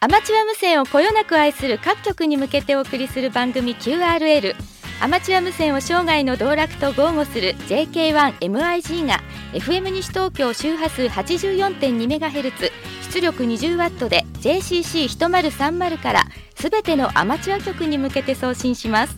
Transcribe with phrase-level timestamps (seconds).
[0.00, 4.56] アマチュア無線をこよなく愛する各局に向けてお送りする番組 QRL
[5.00, 9.20] アマチュア無線を生涯の道楽と豪語する JK1MIG が
[9.52, 12.72] FM 西東京周波数 84.2MHz
[13.12, 16.24] 出力 20W で JCC1030 から
[16.62, 19.16] すべてのアマチュア局に向けて送信します。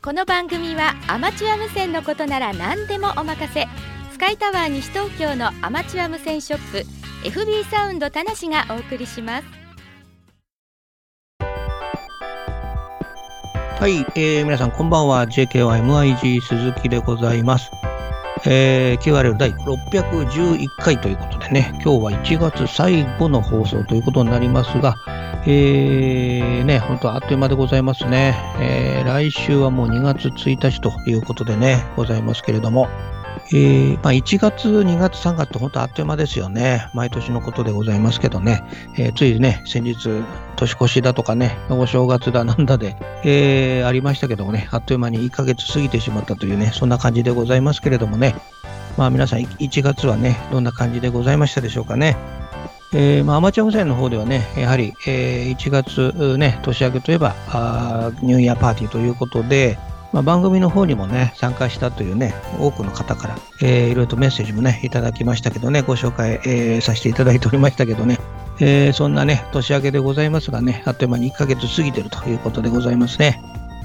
[0.00, 3.66] この番組はアマチュア無線のことなら何でもお任せ。
[4.12, 6.84] スカイタワー西東京のアマチュア無線ショッ
[7.24, 9.44] プ FB サウンド田無がお送りします。
[13.80, 15.26] はい、えー、皆さんこんばんは。
[15.26, 17.68] JKYMIG 鈴木でございます。
[18.46, 24.94] えー、QRL 第611回ということでね、今日は1月最後の放送ということになりますが、
[25.46, 28.36] えー、ね、本当あっという間でございますね。
[28.60, 32.88] えー、来週はもう2月1日ということでね、ございますけれども、
[33.52, 36.88] えー、まあ、1月、2月、3月と本当あっという間ですよね。
[36.94, 38.62] 毎年のことでございますけどね。
[38.96, 39.96] えー、ついね、先日、
[40.56, 48.36] 年越しだとかね、お正月だなんだで、えー、ありましたけどもね、あっという間に1ヶ月過ぎてしまったというね、そんな感じでございますけれどもね。
[48.96, 52.39] まあ皆さん、1月はね、どんな感じでございましたでしょうかね。
[52.92, 59.78] えーまあ、アマチュア無線の方ではね、やはり、えー、1月、ね、年明けといえばあニューイヤーパーティーということで、
[60.12, 68.18] まあ、番組の方にもね、参加したというね、多くの方から、えー、いろいろとメッセージもね、いただきましたけどね、ご紹介、えー、させていただいておりましたけどね、
[68.58, 73.40] えー、そんなね、年明けでございますがね、あっという間に1ヶ月過ぎてるということでございますね。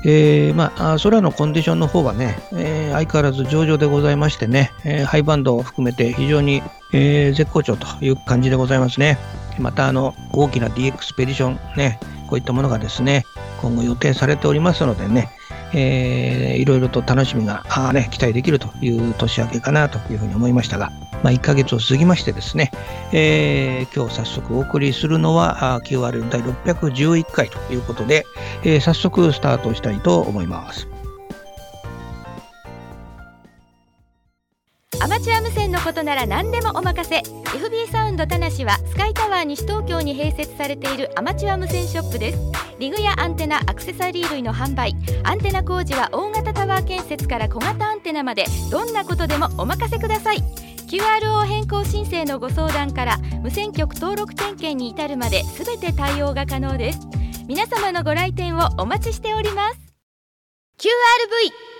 [0.08, 6.62] えー、まあ、空のコンディションの方はね、えー、相変わらず上々でございましてね、えー、ハイバンドを含めて非常に、
[6.94, 9.18] え、絶好調という感じでございますね。
[9.58, 13.26] また、あの、大きな DX ペディションね、こういったものがですね、
[13.62, 15.32] 今後予定されておりますのでね、
[15.74, 20.92] えー、いろいろと楽しみがあ、ね、期待できるという年明けかなというふうに思いましたが、
[21.24, 22.72] まあ、1ヶ月を過ぎましてですね、
[23.12, 28.26] えー、今日早速お送りするのは QRL 第611回ということで、
[28.64, 30.95] えー、早速スタートしたいと思います。
[35.06, 37.18] アマチュア無線のことなら何でもお任せ。
[37.20, 42.40] FB サウンド田無はスカイタワー西東京に併設されているアマチュア無線ショップです。
[42.80, 44.96] リグやアンテナアクセサリー類の販売。
[45.22, 48.46] アンテナ工事は大型タワー建設から小型アンテナまで。
[48.72, 50.38] どんなことでもお任せください。
[50.88, 57.00] QRO 変更申請のご相談から無線局登録点検に至るまで全て対応が可能です。
[57.48, 59.78] 皆様のご来店をお待ちしております。
[60.80, 61.75] QRV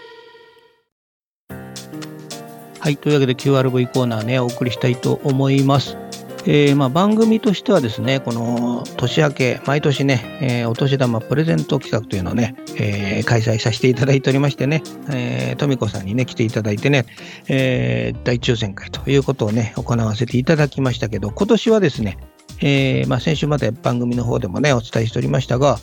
[2.86, 5.98] はい、というわけで QRV コーナーね、お送りしたいと思います。
[6.46, 17.08] えーまあ、番組としてはですね、この年明け、毎年ね、えー、お年玉プレゼント企画というのをね、えー、開催させていただいておりましてね、えー、富子さんにね、来ていただいてね、
[17.48, 22.20] えー、大抽選会ということをね、行わせていただきましたけど、今年はですね、
[22.62, 25.80] えーまあ、先週まで番組の方でもね、お伝えしておりましたが、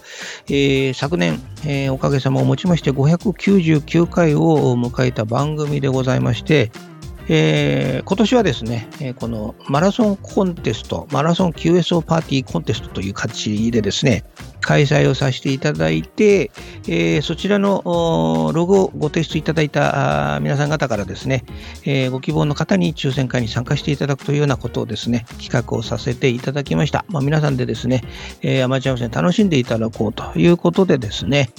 [0.46, 6.70] えー、昨年、えー、おかげさまをもちまして599回を迎えた番組でございまして、
[7.28, 14.24] えー、今年はですね、このマラソンコンテスト、マラソン QSO パーティーコンテストという形でですね、
[14.60, 16.50] 開催をさせていただいて、
[16.88, 17.82] えー、そちらの
[18.54, 21.44] ロゴをご提出いただいた皆さん方からですね、
[21.84, 27.04] えー、ご希望の方に抽選会に参加していただくというようなことをですね、企画をさせていただきました。
[27.08, 28.02] まあ、皆さんでですね、
[28.40, 31.50] えー、アマチュア無線楽しんでいただこうということでですね、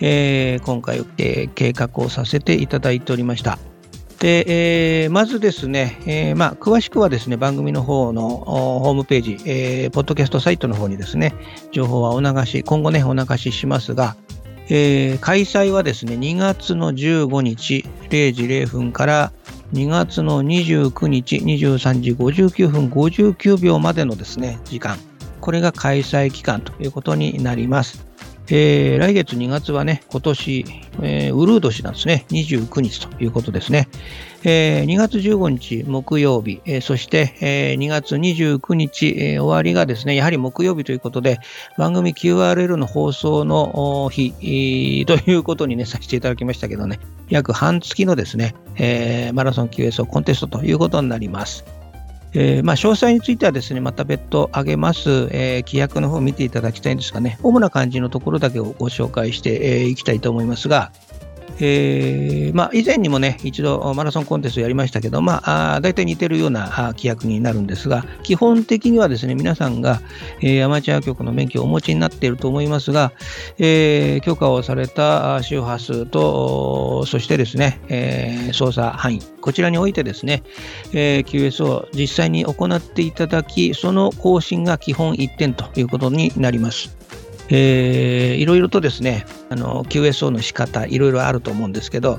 [0.00, 3.58] え、今回、え、計画をさせていただいておりました。
[4.22, 11.34] で、えー、まずですね、えー、まあ、詳しくはですね、番組の方のホームページ、えー、ポッドキャストサイトの方にですね、
[11.72, 14.14] 情報はお流し、今後ね、お流ししますが、
[14.68, 19.32] えー、開催はですね、2月の15日0時0分から
[19.72, 24.98] 2月の29日23時59分59秒までのですね、時間、
[25.40, 28.11] これが開催期間ということになります。
[28.54, 30.66] えー、来月2月はね、今年、
[31.00, 32.26] えー、ウルー年なんですね。
[32.28, 33.88] 29日ということですね。
[34.44, 41.40] えー、2月15日木曜日、えー、そして、えー、2月29日、えー、終わりがですね、やはり木曜日ということで、
[41.78, 47.00] 番組 QRL の放送の日、えー、ということにね、させていただきましたけどね、
[47.30, 51.81] 約半月のですね、えー、マラソン QS コンテストということになります。
[52.34, 60.92] えー、まあ、詳細についてはですね、また別途挙げます、えー、規約の方を見ていただきたいんですがね、主な感じのところだけをご紹介してい、えー、きたいと思いますが、
[61.60, 70.00] えーまあ、以前にもね、一度マラソンコンテストやりましたけど、まあ、あ大体似てるような規約になるんですが、基本的にはですね、皆さんが、
[70.40, 73.12] えー、アマチュア局の免許をお持ちになっていると思いますが、
[73.58, 80.42] えー、許可をされた周波数と、そしてですね、えー、操作範囲、こちらにおいてですね、
[80.92, 87.01] えー、QS を実際に行っていただき、その更新が基本1点ということになります。
[87.54, 92.18] えー、いろいろとですね、あの QSO の仕方、いろいろあると思うんですけど、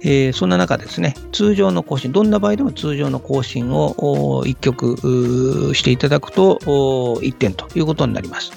[0.00, 8.50] えー、そんな中ですね、通常の更新、どんな場合でも通常の更新を1曲していただくと1点ということになります。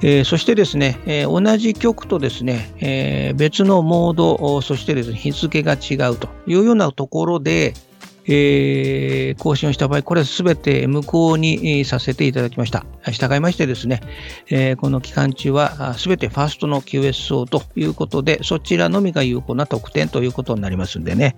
[0.00, 7.74] えー、そしてですね、えー、同じ曲とですね、え、別のモード、そしてですね、日付が違うというようなところで、
[8.26, 12.86] えー、更新をした場合、これはすべて無効にさせていただきました。
[13.10, 14.00] 従いましてですね、
[14.48, 21.34] えー、この期間中はすべてファーストの QSO ということで、そちらのみが有効な特典ということになりますんでね。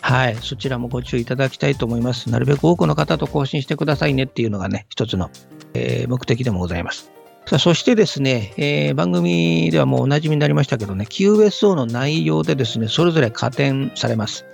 [0.00, 2.30] はい、そちらもご注意いただきたいと思います。
[2.30, 5.30] なるべく多くの方と更新してくださいねっていうのがね、一つの、
[5.74, 7.10] えー、目的でもございます。
[7.46, 14.44] さあそしてですね、えー、番組ではもうおなじみになりましたけどね、QSO の内容でですね、それぞれ加点されます。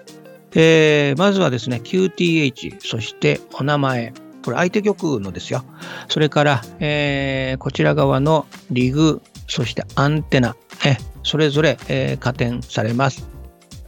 [0.54, 4.12] えー、まずはですね、QTH、そしてお名前。
[4.44, 5.64] これ相手局のですよ。
[6.08, 10.54] それから、えー、こちら側のリグ、そしてアンテナ、
[10.84, 13.26] えそれぞれ、えー、加点されます。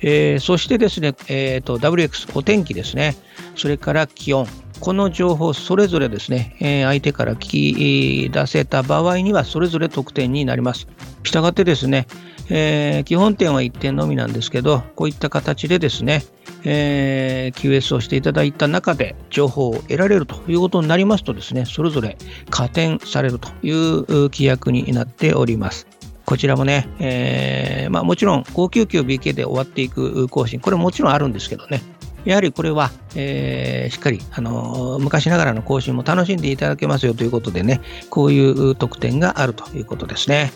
[0.00, 3.16] えー、そしてですね、えーと、WX、お天気ですね。
[3.54, 4.46] それから気温。
[4.80, 10.86] この情報それぞれですね、えー、相手から聞き出せた場合にはそれぞれ得点になります。
[11.22, 12.06] したがってですね、
[12.48, 16.24] えー、基本点は1点のみなんですけど、こういった形でですね、
[16.64, 22.16] えー、QS をしていただいた中で情報を得られるということになりますとですね、それぞれ
[22.50, 25.86] 加点されるという規約になっております。
[26.24, 31.80] こちらもね、えー、まあ、もちろん 599BK で終わっていく更新、これもちろんあるんですけどね、
[32.26, 37.80] やはりこれは、えー、しっかり、あの、昔ながらの更新も楽しんでいただけますよということでね、
[38.10, 40.52] こういう特典があるということですね。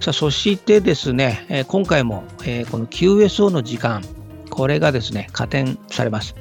[0.00, 4.02] さあ、そしてですね、今回も、えこの QSO の時間、
[4.48, 6.36] これがですね、加点されます。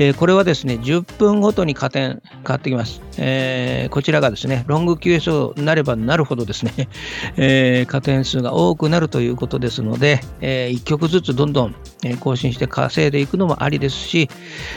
[0.00, 3.02] えー、これはですね、10分ごとに加点変わってきます。
[3.18, 6.88] えー、こちらがですね、ロング QSO になればなるほどですね、
[7.36, 11.74] えー、加点数が多くなるということですので、え1曲ずつどんどん
[12.20, 14.30] 更新して稼いでいくのもありですし、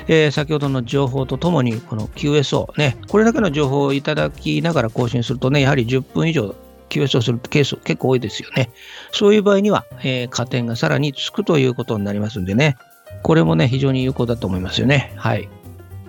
[0.08, 6.56] え先ほどの情報とともに、この QSO、ね、これだけの情報をいただきながら更新するとね、やはり10分以上
[6.90, 8.72] QS するケース結構多いですよね。
[9.12, 12.76] そういう場合には、えー、加点がさらにつくということになりますんでね、
[13.24, 15.14] これもね、非常に有効だと思いますよね。
[15.16, 15.48] はい。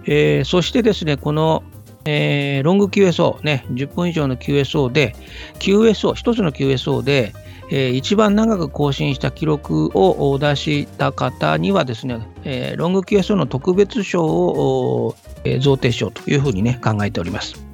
[0.04, 1.62] えー、そしてですね、この、
[2.04, 5.14] えー、ロング QSO、ね、10分以上の QSO で、
[5.58, 7.32] QSO、一つの QSO で、
[7.70, 15.14] えー、一番長く更新した記録を出した方にはですね、えー、ロング QSO の特別賞を、
[15.44, 17.64] えー、贈呈しようというふうにね、考えております。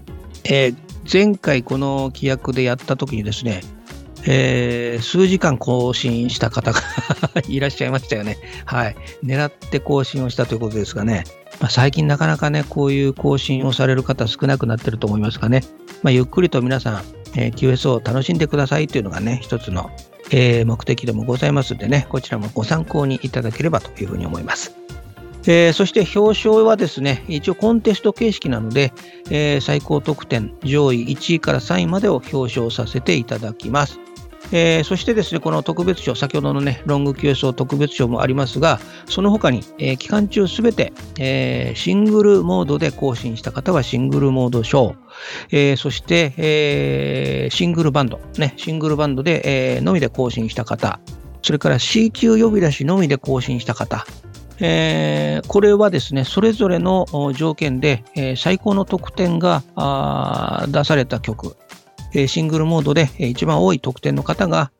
[0.44, 3.62] えー前回この規約でやった時にですね、
[4.30, 6.80] えー、数時間更新した方が
[7.48, 8.36] いらっしゃいましたよね。
[8.66, 8.96] はい。
[9.24, 11.24] 狙って更新をしたということですがね、
[11.60, 15.62] まあ、最近なかなかね、こういう更新をされる方少なくなってると思いますがね、
[16.02, 17.02] まあ、ゆっくりと皆さん、
[17.36, 19.90] えー、QSO を楽しんでくださいというのがね、一つの、
[20.30, 24.74] えー、目的でもございますのでね、こちらもご参考にいただければというふうに思います。
[25.46, 28.92] えー、そして表彰はですね、一応コンテスト形式なので、
[29.30, 33.98] えー、最高得点上位1位から3位までを表彰させていただきます。
[34.50, 44.94] えー、そしてですね、この特別賞、先ほどのね、ロング QSO 特別賞もありますが、その他に、えー、期間中すべて、えー、シングルモードで更新した方はシングルモード賞、
[45.50, 50.98] えー、そして、えー、シングルバンド、ね、シングルバンドで、えー、のみで更新した方、
[51.42, 54.06] それから C 級呼び出しのみで更新した方、
[54.60, 59.62] えー、これはですね、それぞれの条件で、えー、最高の得点が
[60.68, 61.56] 出された曲、
[62.26, 64.70] シングルモードで一番多い得点の方が、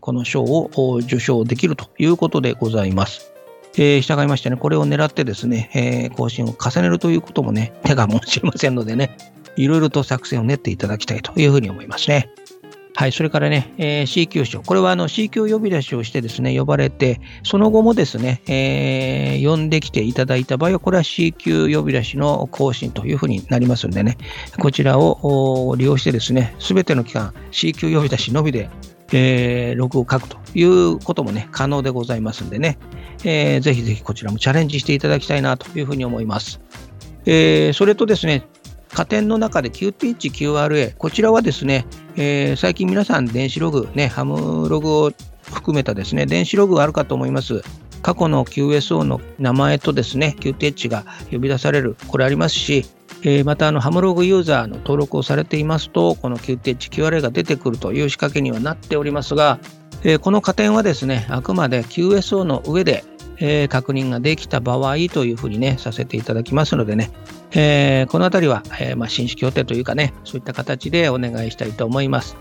[0.00, 3.32] この賞を受賞できるということでございます。
[3.74, 9.16] 従いましてね、これを狙ってですね、更新を重ねるということもね、手がもしれませんのでね、
[9.56, 12.30] いろいろと作戦を練っていただきたいというふうに思いますね。
[12.98, 14.62] はい、それからね、えー、C 級賞。
[14.62, 24.16] これはあの C 級呼び出しをしてですね、呼ばれて、その後もですね、えー、呼んできていただいた場合は、これは C 級呼び出しの更新というふうになりますんでね、
[24.58, 28.70] こちらを利用してですね、すべての期間、C 級呼び出しのみで、
[29.12, 32.78] えー、ログを書くということもね、可能でございますんでね、
[33.24, 36.60] えー、ぜひぜひこちらもチャレンジしていただきたいなというふうに思います。
[37.26, 38.46] えー、それとですね、
[38.96, 41.84] 加点の中で QT1、QRA、こちらはですね、
[42.16, 45.12] えー、最近皆さん電子ログ、ね、ハムログを
[45.52, 47.62] 含めたですね、電子ログがあるかと思います。
[48.00, 52.86] 過去の QSO の名前とですね、Q テッチが呼び出される、これありますし、
[53.22, 59.58] え、またあのハムログユーザーの登録をされていますと、この Q テッチ QRA が出てくるという仕掛けにはなっておりますが、
[60.04, 63.04] え、この加点はですね、あくまで QSO の上で、
[63.40, 67.10] え、確認ができた場合というふうにね、させていただきますのでね、
[67.52, 72.36] えー、このあたりは、えーまあ、新式協定というかね、そういった形でお願いしたいと思います。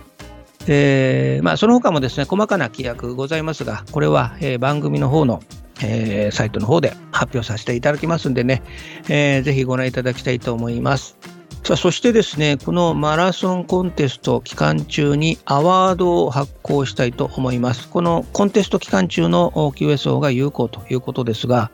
[0.68, 5.42] えーまあ、その他もですね、細かな規約ございますが、これは、え、番組の方の、
[5.82, 8.64] え、サイトの方で発表させていただきますんでね、
[9.08, 11.18] えー、ぜひご覧いただきたいと思います。
[11.66, 17.90] さあそしてですね、このマラソンコンテスト期間中にアワードを発行したいと思います。
[17.90, 21.72] このコンテスト期間中の QSO が有効ということですが、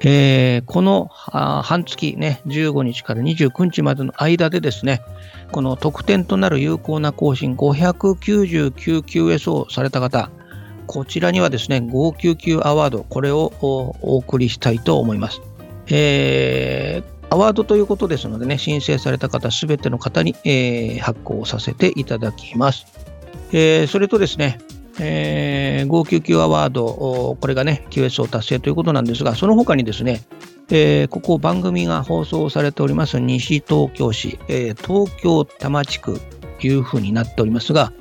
[0.00, 5.02] えー、この半月ね、15日から29日までの間でですね、
[5.50, 10.30] この特典となる有効な更新 599QS をされた方、
[10.86, 15.40] こちらにはですね、599アワード、これをお送りしたいと思います。
[15.90, 22.86] えーアワードということですのでね、申請された方、すべての方に、えー、発行させていただきます。
[23.52, 24.58] えー、それとですね、
[25.00, 30.22] えー、599アワード、これがね、QS を達成ということなんですが、その他にですね、
[30.70, 36.20] えー、ここ番組が放送されております西東京市、えー、東京多摩地区
[36.60, 37.92] というふうになっておりますが、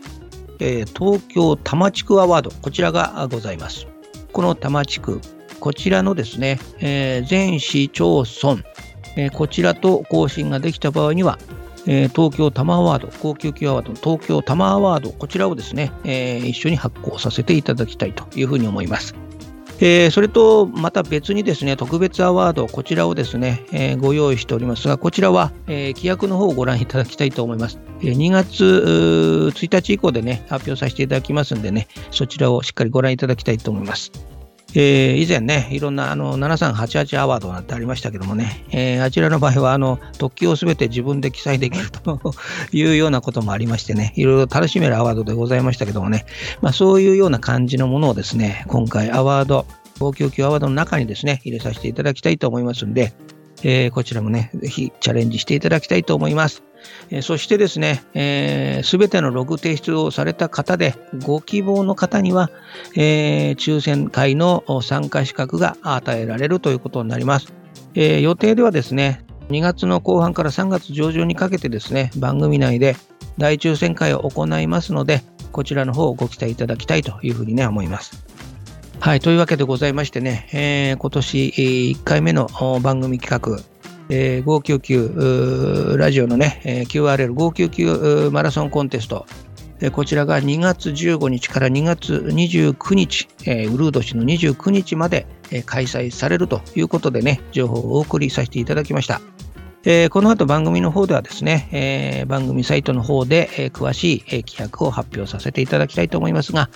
[0.60, 3.88] えー、東京多摩地区アワード、こちらがございます。
[4.34, 5.22] この多摩地区、
[5.60, 8.64] こちらのですね、え全市町村、
[9.16, 11.40] えこちらと更新ができた場合には、
[11.88, 19.16] え東京タマアワード、高級級アワードの東京タマアワード、こちらをですね、え一緒に発行させていただきたいというふうに思います。
[19.80, 27.80] えー、それとまた別にですね、特別アワード、こちらをですね、えー、ご用意しておりますが、こちらは、えー、規約の方をご覧いただきたいと思います。
[28.02, 34.12] え2月1日以降でね、発表させていただきますんでね、そちらをしっかりご覧いただきたいと思います。
[34.80, 42.20] えー、以前ね、いろんなあの7388アワードなんてありましたけどもね、えー、あちらの場合はあの特急をすべて自分で記載できると
[42.72, 46.28] いうようなこともありましてね、いろいろ楽しめるアワードでございましたけどもね、
[46.62, 49.66] まあ、そういうような感じのものをですね、今回アワード、
[49.98, 53.14] 高級級アワードの中にですね、入れさせていただきたいと思いますんで、
[53.64, 56.64] えー、こちらもね、ぜひチャレンジしていただきたいと思います。
[57.10, 60.96] えー、そしてですね、す、えー、べ、てのログ提出をされた方で、
[61.26, 62.50] ご希望の方には、
[62.96, 67.54] えー、抽選会の参加資格が与えられるということになります。
[67.96, 72.96] え、予定ではですね、2月の後半から3月上旬にかけてですね、番組内で
[73.38, 78.24] 大抽選会を行いますので、こちらの方をご期待いただきたいというふうにね、思います。
[79.00, 82.48] はい、というわけでございましてね、えー、今年1回目の
[82.82, 83.64] 番組企画、
[84.10, 89.26] えー、599ラジオのね、えー、QRL599 マラソンコンテスト、
[89.80, 99.22] えー、こちらが2月15日から2月29日、えー、ウルード氏の29日まで、えー、開催されるということでね、情報をお送りさせていただきました。
[99.90, 106.70] えー、この後番組の方ではですね、えー、番組サイトの方で、えー、詳しい、えー、規約を発表させていただきたいと思いますが、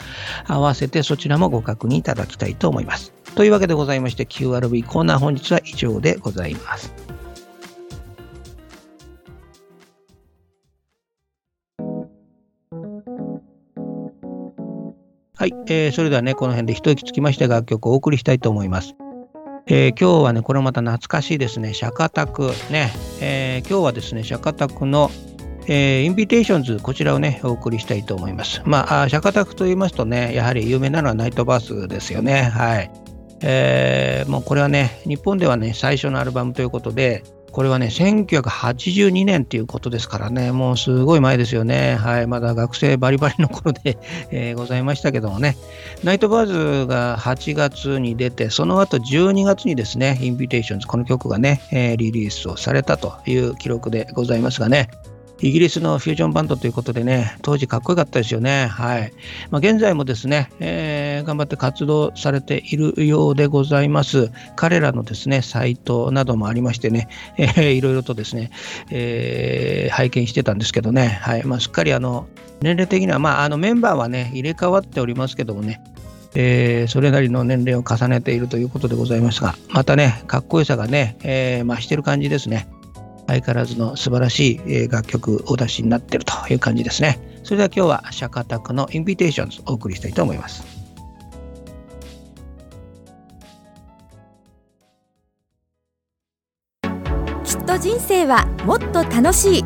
[0.48, 3.12] 合わせてそちらもご確認いただきたいと思います。
[3.36, 6.94] というわけでございまして、QRV コーナー本日は以上でございます。
[15.36, 18.96] はい、えー、それではね、この辺で一息つきまして楽曲をお送りしたいと思います。
[19.68, 22.92] えー、今日はね、これまた懐かしいですね、シャカタクね、
[23.22, 25.12] えー、今日はですね、シャカタクの、
[25.68, 28.62] えー、インビテーションズ、こちらをね、お送りしたいと思います。
[28.66, 32.44] まあ、シャカタクと言いますとね、やはり有名なのはナイトバーズですよね。
[32.44, 32.92] はい。
[33.44, 41.96] えー、もうこれはね、日本ではね、最初のアルバムということで、これはね、1982年ということですからね、もうすごい前ですよね。
[41.96, 43.98] はい、まだ学生バリバリの頃で
[44.32, 45.58] えー、ございましたけどもね。
[46.04, 54.90] ナイトバーズが8月に出て、その後12月にですね、インビテーションズ、この曲がね、えー、リリースをされたという記録でございますがね。
[55.42, 58.68] イギリスのフュージョンバンドということでね、当時かっこよかったですよね。
[58.68, 59.14] はい。
[59.50, 64.32] まあ、現在もですね、えー、頑張って活動されているようでございます。
[64.56, 67.08] 彼らのですね、サイトなどもありましてね、
[67.38, 68.52] えー、いろいろとですね、
[68.92, 71.44] えー、拝見してたんですけどね、はい。
[71.44, 72.28] まあ、すっかりあの、
[72.62, 75.82] 年齢的には、まあ、あのメンバーはね、入れ替わっておりますけどもね、
[76.36, 82.68] えー、それなりの年齢を重ねているということでございますが、またね、かっこよさがね、えー、増してる感じですね。
[83.28, 87.20] 相変わらずの素晴らしい楽曲お出しになっているという感じですね。
[87.44, 90.64] それでは今日はシャカタクのインビテーションズお送りしたいと思います。
[97.44, 99.64] きっと人生はもっと楽しい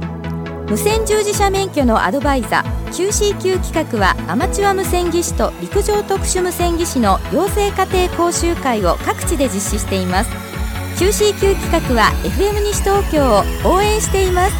[0.67, 10.54] 無線従事者免許のアドバイザー QCQ 企画はアマチュア無線技師と陸上特殊無線技師の養成家庭講習会を各地で実施しています
[10.97, 13.43] QCQ 企画は FM 西東京を
[13.75, 14.53] 応援しています。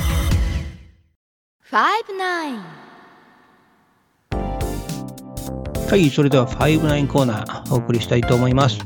[5.89, 8.79] はいそれでは59コーナーお送りしたいと思います。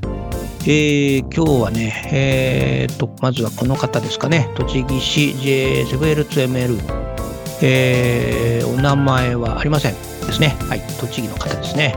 [0.64, 7.10] えー、今日はね、えー、と、まずはこの方ですかね、栃木市 JSL2ML
[7.62, 10.00] えー、お名前はありませんで
[10.32, 10.56] すね。
[10.70, 11.96] はい、栃木の方ですね。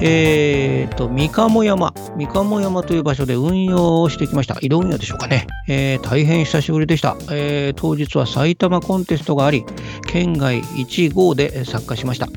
[0.00, 4.58] えーと、三鴨山、三鴨山という場所で運用をしてきました。
[4.60, 5.46] 移動運用でしょうかね。
[5.68, 9.64] えー、大変久しぶりでした、えー、当日は埼玉コンテストがあり、
[10.06, 12.28] 県外1号で参加しました。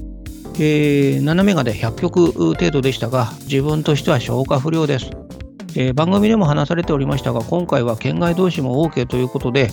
[0.56, 5.10] えー、7メガで100曲程度でしたが、自分としては消化不良です。
[5.76, 9.70] えー、番組でも話されておりましたが、今回は県外同士も OK ということで、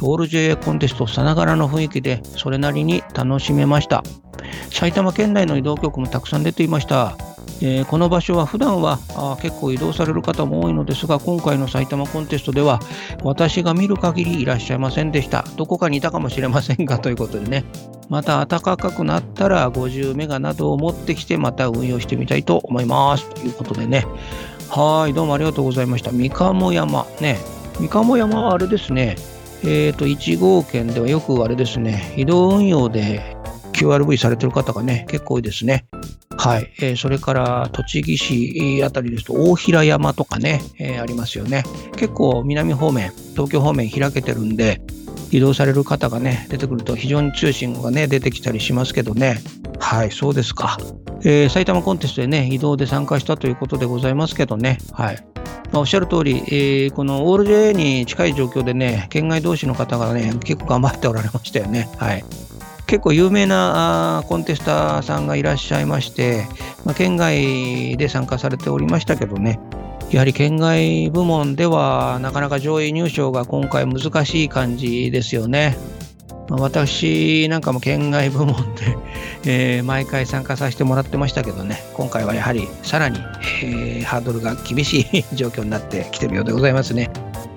[0.00, 4.02] オール JA コンテストさながらの雰囲気で、それなりに楽しめました。
[4.70, 7.16] 埼玉県内の移動局もたくさん出ていました。
[7.60, 12.80] えー、この場所は普段はあ結構移動される方も多いのですが、今回の埼玉コンテストでは、
[13.22, 15.44] 私が見る限りいらっしゃいませんでした。
[15.56, 17.64] どこかにいたかもしれませんがということでね、
[18.08, 23.28] また暖かくなったら50メガなどを持ってきて、また運用してみたいと思います。
[23.34, 24.06] ということでね、
[24.70, 26.12] はい、どうもありがとうございました。
[26.12, 27.38] 三鴨山ね。
[27.80, 29.16] 三鴨山はあれですね。
[29.62, 33.34] えっ、ー、と、1号圏ではよくあれですね、移動運用で
[33.72, 35.86] QRV されてる方がね、結構多いですね。
[36.36, 36.70] はい。
[36.80, 41.64] えー、それから栃木市あたりですと大平山とかね、えー、ありますよね。
[41.96, 44.82] 結構南方面、東京方面開けてるんで、
[45.30, 49.40] 移動される方がね、出てくると非常に強い信がね、出てきたりしますけどね。
[49.88, 50.76] はい、そうですか。
[51.22, 54.76] えー、埼玉コンテストでね、移動で参加したということでございますけどね。
[54.92, 55.26] はい。
[55.72, 61.88] まあ、おっしゃる通り、えー、このオール JA に近い状況でね、県外同士の方がね、結構頑張っておられましたよね。
[61.96, 62.24] はい。
[62.86, 66.46] 結構有名なコンテスターさんがいらっしゃいまして、
[66.84, 69.58] まあ、県外で参加されておりましたけどね、
[70.10, 75.78] やはり県外部門ではなかなか上位入賞が今回難しい感じですよね。
[76.48, 78.96] まあ、私なんかも県外部門で、
[79.44, 83.18] えー、毎回参加させてもらってましたけどね、今回はやはりさらに、
[83.62, 87.10] えー、ハードルが厳しい 状況になってきてるようでございますね。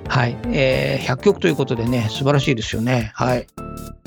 [0.08, 3.12] はい、えー、100曲ということでね、素晴らしいですよね。
[3.16, 3.48] はい。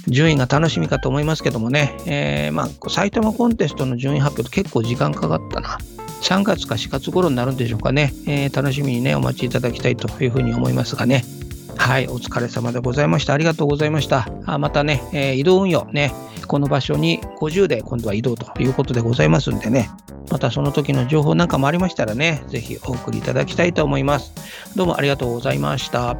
[0.06, 5.78] 順位が楽しみかと思いますけどもね、えー、まあ、埼玉コンテストの順位発表って結構時間かかったな。
[6.20, 11.24] 3月か4月頃になるんでしょうかね、えー、楽しみにね、お待ちいただきたいというふうに思いますがね。
[11.76, 13.34] はい、お疲れ様でございました。
[13.34, 14.28] ありがとうございました。
[14.46, 16.12] あまたね、えー、移動運用ね、
[16.46, 19.90] この場所に50で今度は移動ということでございますんでね、
[20.30, 24.32] またその時の情報なんかもありましたらね、ぜひお送りいただきたいと思います。
[24.76, 26.16] どうもありがとうございました。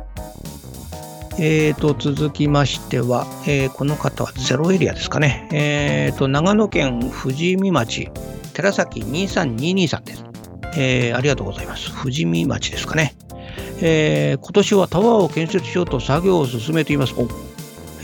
[1.38, 5.48] えーと、続きましては、えー、この方はゼロエリアですかね。
[5.52, 8.08] えーと、長野県富士見町
[8.52, 10.24] 寺崎23223さんです。
[10.76, 11.90] えー、ありがとうございます。
[12.00, 13.16] 富士見町ですかね。
[13.80, 17.14] えー、今年はタワーを建設しようと作業を進めています。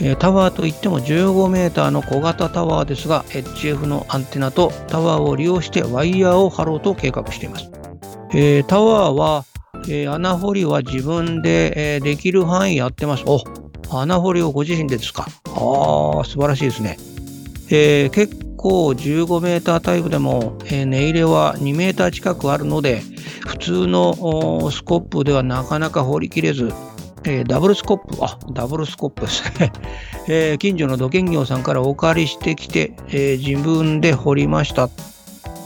[0.01, 7.69] え、タワーといっても15メーターの小型タワーですが、HF のアンテナとタワーを利用してワイヤーを張ろうと計画しています。
[8.33, 9.45] えー、タワーは、
[9.87, 13.23] えー、穴掘りは自分で、え、できる範囲やってます。
[13.27, 13.41] お
[13.91, 15.27] 穴掘りをご自身でですか？
[15.45, 16.97] ああ、素晴らしいですね。
[17.69, 23.01] え、結構15メータータイプでも、えー、値入れは2メーター近くあるので、
[23.47, 26.71] 普通のスコップではなかなか掘りきれず、
[27.23, 29.71] えー、ダブルスコップ、あ、ダブルスコップですね。
[30.29, 34.89] えー、近所の土建業さんからお借りしてきて、え、自分で掘りました。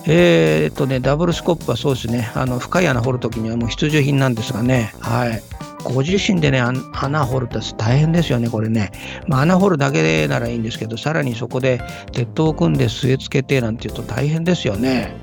[0.07, 5.43] え、っとね、ダブルスコップはそうですね、あの深い穴掘るときにはもう必需品なんですがね、はい。
[5.85, 6.61] ご自身でね、
[6.93, 8.91] 穴掘るって大変ですよね、これね。
[9.27, 15.15] まあ、穴掘るだけならいいんですけど、さらにそこで鉄塔を組んで据え付けてなんていうと大変ですよね。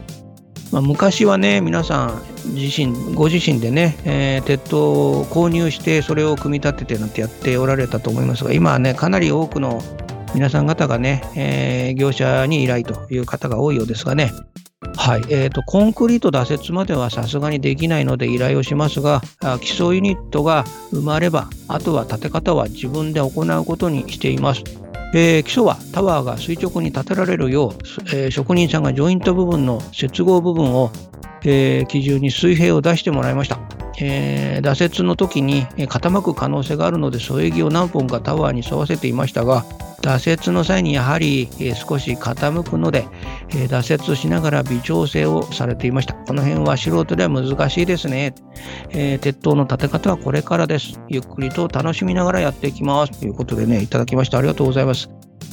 [0.70, 2.22] まあ、昔はね、皆さん
[2.54, 9.82] 自身、ご自身でね、えー、鉄塔を購入してそれを組み立ててなんてやっておられたと思いますが、今はね、かなり多くの
[10.34, 14.32] 皆さん方がね、えー、業者に依頼という方が多いようですがね、
[15.02, 19.20] はい、えーと、コンクリート打設まではさすがにできないので依頼をしますが、
[19.60, 24.62] 基礎ユニットが埋まれば、あとは建て方は自分で行うことにしています。
[25.12, 27.72] えー、基礎はタワーが垂直に建てられるよう、
[28.14, 30.92] えー、職人さんがジョイント部分の接合部分を、
[31.44, 33.58] えー、基準に水平を出してもらいました。
[34.00, 39.64] えー、打設の時に傾く可能性があるので添え木を何本かタワーに沿わせていましたが
[40.02, 43.06] 打設の際にやはり、え少し傾くので、
[43.54, 46.14] え打設しながら微調整をされていました。
[46.14, 48.34] この辺は素人では難しいですね、
[48.90, 51.00] えー、鉄塔の建て方はこれからです。
[51.08, 53.20] ゆっくりと楽しみながらやっていきます。
[53.20, 55.08] ということでねいただきましてありがとうございます。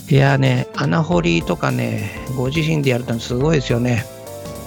[0.10, 4.04] いやね、穴掘りとかね、ご自身でやるとすごいですよね。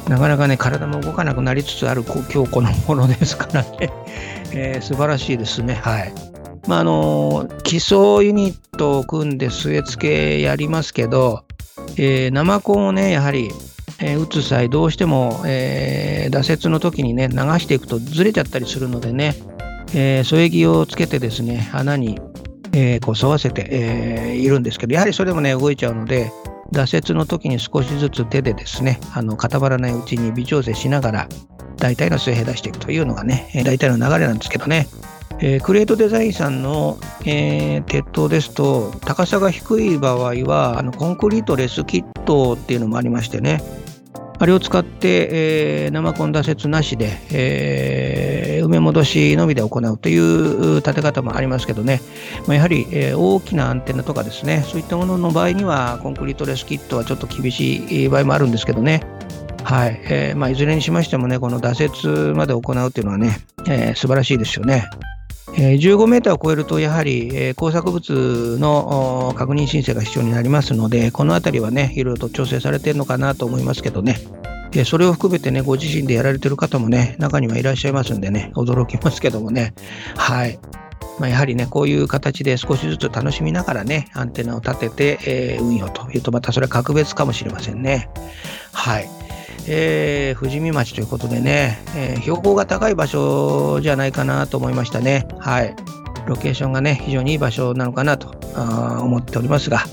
[0.09, 3.93] なかなかね、体も動かなくなりつつある今日この頃ですからね、
[4.53, 5.75] えー、素晴らしいですね。
[5.75, 6.12] はい。
[6.67, 11.45] まあ、あの、基礎ユニットを組んで据え付けやりますけど、
[11.97, 13.51] えー、生コンをね、やはり、
[14.01, 19.37] えー、打つ際、どうしても、えー、打雪の時にね、流していくとずれちゃったりするのでね、
[19.95, 22.21] えー、添え木をつけてですね、穴に、
[22.73, 26.33] えー、こう沿わせて、えー、いるんですけど、やはりそれでもね、動いちゃうので、
[26.72, 31.28] 挫折の時に少しずつ手でですね、あの固まらないうちに微調整しながら、
[31.76, 34.88] 大体の水平出していくというのがね、大体の流れなんですけどね。
[35.44, 43.61] えー、クレートデザインさんの、えー、鉄塔ですと、高さが低い場合は、あのコンクリートレスキットっていうのもありましてね、
[44.42, 45.28] あれを使って、
[45.85, 52.00] えー、生コン打雪なしで、えー、埋め戻しのみで行うという立て方もありますけどね、
[52.48, 59.05] まあ、やはり、えー、大きなアンテナとかですね、そういったものの場合には、コンクリートレスキットはちょっと厳しい場合もあるんですけどね、
[59.62, 60.00] はい。
[60.07, 64.87] えーまあ、いずれにしましてもね、この打雪まで行うというのはね、えー、素晴らしいですよね。
[65.46, 74.18] 15メーターを超えると、やはり、工作物の確認申請が必要になりますので、このあたりはね、いろいろと調整されてるのかなと思いますけどね、
[74.85, 79.74] それを含めてね、ご自身でやられてる方もね、中にはいらっしゃいますんでね、驚きますけどもね、
[80.16, 80.59] はい。
[81.18, 88.09] まあ、やはりね、こういう形で少しずつ楽しみながらね、アンテナを立てて、えー、運用というと、またそれは格別かもしれませんね。
[88.72, 89.09] はい。
[89.68, 95.27] えー、富士見町ということでね、えー、標高が高い場所じゃないかなと思いましたね。
[95.38, 95.75] はい。
[96.27, 98.29] ロケーションがね、非常にいい場所なのかなと
[99.01, 99.85] 思っておりますが、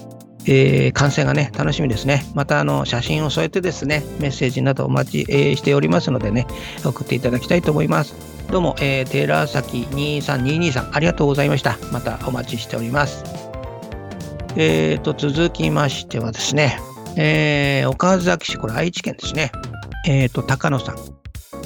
[0.46, 2.26] えー、観戦がね、楽しみですね。
[2.34, 6.48] また、あの、写真を添えてですね、メッセージなどお待ち、えー、しておりますのでね、
[6.84, 8.16] 送っていただきたいと思います。
[8.52, 11.78] どうも、えー、テーラー崎23223さん、ありがとうございました。
[11.92, 13.24] またお待ちしております。
[14.56, 16.80] えーと、続きましてはですね、
[17.16, 19.52] えー、岡崎市、これ愛知県ですね。
[20.08, 21.20] えっ、ー、と、高野さん。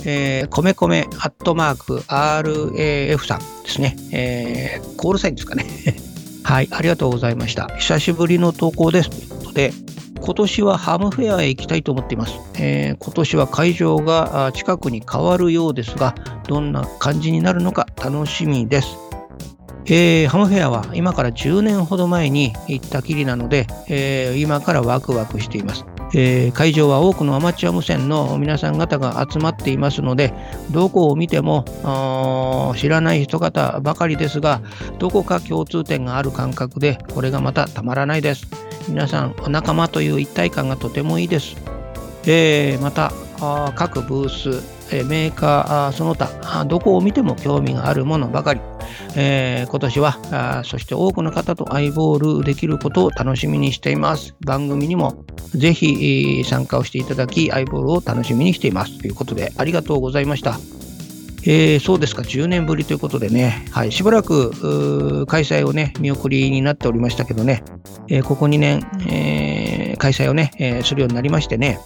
[0.05, 3.95] えー、米米アットマーク RAF さんですね。
[4.11, 5.65] えー、コールサインですかね。
[6.43, 7.67] はい、ありがとうございました。
[7.77, 9.09] 久しぶりの投稿です。
[9.09, 9.71] ということで、
[10.19, 12.33] 今年はハムフェアへ行きたいと思っています。
[12.55, 16.15] えー、今年は会場が近くに変わるようですが、
[16.47, 18.97] どんな感じになるのか楽しみです。
[19.85, 25.85] えー、ハムフェアは今から10年ほど前に行ったきりなので、えー、今からワクワクしています。
[26.15, 30.33] えー、会場は多くのアマチュア無線の皆さん方が集まっていますので、
[30.71, 31.65] どこを見ても
[32.77, 34.61] 知らない人方ばかりですが、
[34.99, 38.47] どこか共通点がある感覚で、これがまたたまらないです。
[38.87, 41.57] 皆さん、お仲間という一体感がとてもいいです。
[42.25, 43.11] えー、また、
[43.75, 48.61] 各ブース、メーカーその他、どこを見ても興味があるものばかり。
[49.15, 54.35] えー、今年はそして多くの方とアイボールできることを楽しみにしています。
[54.45, 58.97] 番組にもぜひ参加をしていただき、アイボールを楽しみにしています。
[58.97, 60.59] ということで、ありがとうございました。
[61.45, 67.63] えー、そうですか、10年ぶりということでね、はい、しばらく開催をね、見送りになっておりましたけどね、
[68.07, 71.79] えー、ここ2年、えー、開催をね、えするようになりましてね、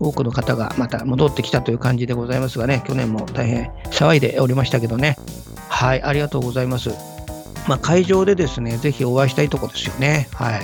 [0.00, 5.16] 多くの方がまた戻ってきたという感じでございますがね、去年も大変騒いでおりましたけどね、
[5.74, 6.90] はい、ありがとうございます。
[7.68, 10.28] まあ、会場でですね、ぜひお会いしたいとこですよね。
[10.32, 10.62] はい。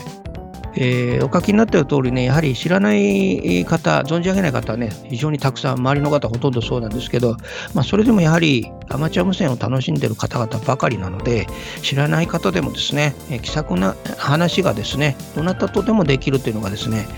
[0.76, 7.36] えー、お書きになっている通りね、やはり知らない方、存じ上げない方はね、非常にたくさん、周りの方ほとんどそうなんですけど、
[7.74, 11.48] まあ、それでもやはりアマチュア無線を楽しんでいる方々ばかりなので、
[11.82, 17.08] 知らない方でもですね、え、気さくな話がですね、どなたとでもできるというのがですね、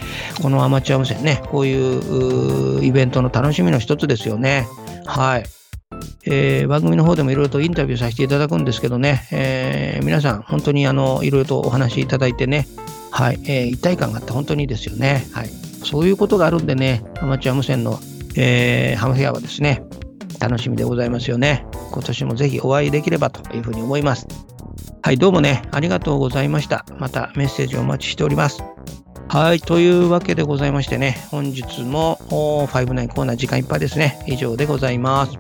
[0.41, 4.67] このアマチュア無線ね、こういうイベントの楽しみの一つですよね。
[5.05, 5.62] はい。
[6.25, 12.67] えー、番組の方でもいろいろとインタビューさせていただくんですけどね、えー、皆さん、本当にあのいろいろとお話しいただいてね、
[13.11, 15.49] はいえー、一体感があって本当にいいですよね、はい。
[15.85, 17.99] そういうことがあるんでね、アマチュア無線の、
[18.37, 19.83] えー、ハムフェアはですね、
[20.41, 21.67] 楽しみでございますよね。
[21.93, 24.27] 今年もぜひお会いできればというふうに思います。
[25.03, 26.87] はい、どうもね、ありがとうございました。
[26.99, 28.63] またメッセージお待ちしております。
[29.29, 34.23] はい、というわけでございましてね、本日も59コーナー時間いっぱいですね。
[34.27, 35.39] 以上でございます。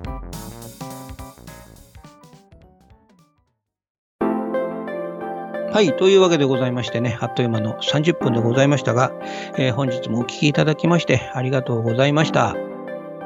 [5.72, 5.96] はい。
[5.96, 9.10] というわけでございましてね、あっという間の30分でございましたが、
[9.56, 12.54] えー、本日もお聴きいただきましてありがとうございました。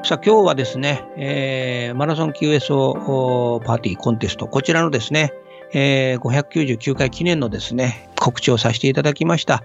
[0.05, 5.33] さあ、今日はですね、えー、マラソン QSO パーティーコンテスト、こちらのですね、
[5.73, 9.65] えー、599回記念のですね、告知をさせていただきました。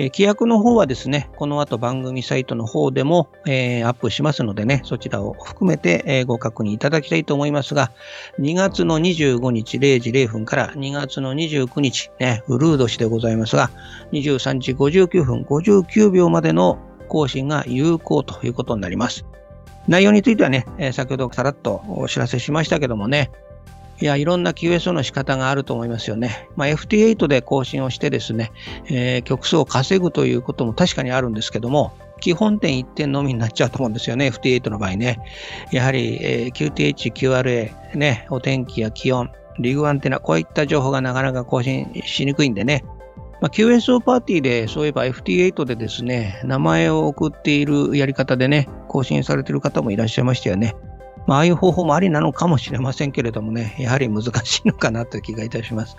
[0.00, 7.90] え、規約の方はですね、この後番組サイトの方でも、え、アップしますのでね、そちらを含めて、え、ご確認いただきたいと思いますが、
[8.38, 13.70] 2月の25日0時0分から2月の29日、ね、ウルード氏でございますが、
[14.12, 19.24] 23時59分59秒までの更新が有効ということになります。
[19.88, 23.32] 内容についてはね、先ほどさらっとお知らせしましたけどもね、
[24.00, 26.48] いや、いろんな QSO の仕方があると思いますよね。
[26.56, 28.52] まあ、FT8 で更新をしてですね、
[28.86, 35.18] えー、曲数を稼ぐということも確かにあるんですけども、基本点1点のみになっちゃうと思うんですよね、FT8 の場合ね。
[35.72, 42.84] やはり、えー、QTH、QRA、ね、お天気や気温、リグアンテナ、こういった情報がなかなか更新しにくいんでね、
[43.40, 50.74] まあ、QSO パーティーで、そういえば FT8 でですね、名前を送っているやり方でね、更新されている方もいらっしゃいましたよね。
[51.28, 55.98] まあ、あいう方法もありなのかもしれませんけれどもね、やはり難しいのかなという気がいたします。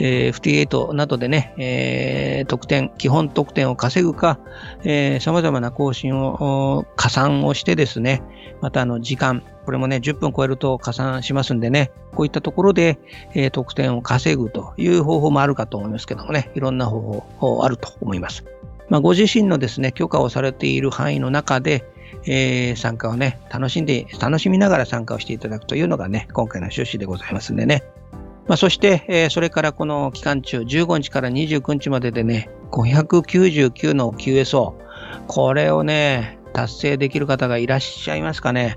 [0.00, 4.40] えー、FT8 などでね、えー、得点、基本得点を稼ぐか、
[4.82, 8.20] えー、様々な更新を加算をしてですね、
[8.60, 12.98] またあの時間、これもね、10分超えると加算しますんでね、こういったところで、
[13.34, 18.44] えー、得点を稼ぐという方法もあるかと思いますけどもね、いろんな方法あると思います。
[18.88, 21.84] まあ、ご自身のですね、許可をされている範囲の中で、
[22.26, 27.82] えー、参加をね、楽しんで、楽しみながら参加をしていただくというのがね、今回の趣旨でございますんでね。
[28.46, 34.74] まあ、そして、えー、それからこの期間中、15日から29日まででね、599の QSO、
[35.26, 38.76] これをね、達成できる方がいらっしゃいますかね。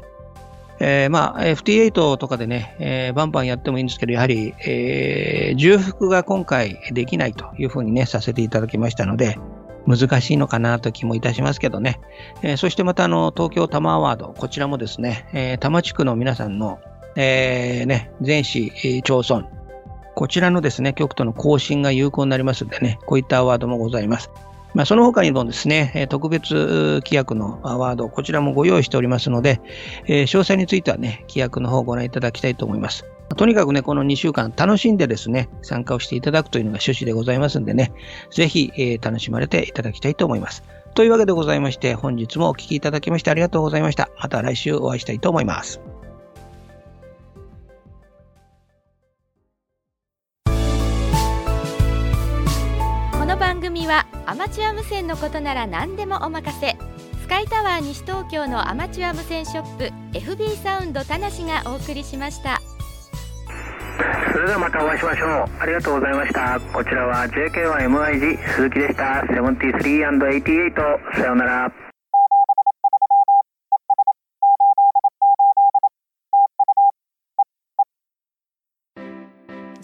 [0.79, 9.37] えー、まあ、FT8 とかでね、えー、バンバンやってもいいんですけど、やはり、えー、重複が今回できないというふうにね、させていただきましたので、
[9.87, 11.99] 難しいのかなと気もいたしますけどね。
[12.41, 16.79] えー、そしてまたあの、東京多摩アワード、こちらもですね、えー、多摩地区の皆さんの、
[17.15, 19.47] えー、ね、全市、町村、
[20.13, 24.29] こちらのですね、局との更新が有効になりますんでね、こういったアワードもございます。
[24.73, 29.61] まあ、その他にもですね、特別規約のアワード、こちらもご用意しておりますので、
[30.05, 33.05] え、詳細についてはね、規約の方をご覧いただきたいと思います。
[33.35, 37.91] とにかくね、この2週間楽しんでですね、参加をしていただくというのが趣旨でございますんでね、
[38.31, 40.63] ぜひ、えー、楽しまれていただきたいと思います。
[40.95, 44.09] というわけでございまして、本日もお聴きいただきましてありがとうございました。
[44.19, 45.81] また来週お会いしたいと思います。
[53.11, 56.77] この番組はアマチュア無線のことなら何でもお任せ。
[57.27, 62.61] スカイタワー西東京のアマチュア無線ショップ FB サウンド田無がお送りしました
[64.31, 65.29] それではまたお会いしましょう。
[65.59, 66.59] ありがとうございました。
[66.73, 69.23] こちらは JK1MIG 鈴木でした。
[69.27, 71.71] 73&88 さようなら。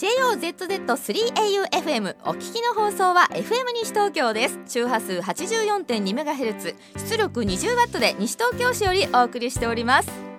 [0.04, 4.60] JOZZ3AUFM お聞きの放送は FM 西東京です。
[4.68, 6.76] 周波数 84.2MHz
[7.10, 10.33] 出力 20W で西東京市よりお送りしております。